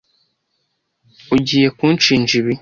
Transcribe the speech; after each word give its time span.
Ugiye 1.35 1.67
kunshinja 1.77 2.33
ibi? 2.41 2.53